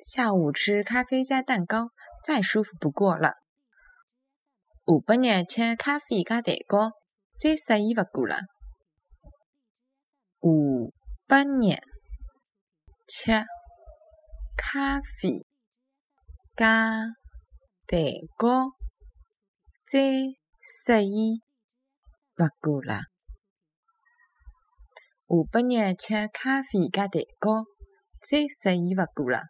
[0.00, 1.90] 下午吃咖啡加蛋糕，
[2.24, 3.34] 再舒服不过了。
[4.86, 6.92] 下半日吃咖啡加蛋糕，
[7.38, 8.36] 再适宜不过了。
[10.40, 10.48] 下
[11.26, 11.76] 半日
[13.08, 13.44] 吃
[14.56, 15.44] 咖啡
[16.54, 17.00] 加
[17.86, 18.00] 蛋
[18.36, 18.72] 糕，
[19.86, 20.00] 再
[20.62, 21.42] 适宜
[22.36, 23.00] 不过了。
[25.26, 27.64] 下半日吃咖啡加蛋糕，
[28.20, 29.42] 再适宜勿过了。